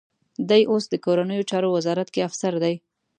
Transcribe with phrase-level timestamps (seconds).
[0.49, 2.75] دی اوس د کورنیو چارو وزارت کې افسر دی.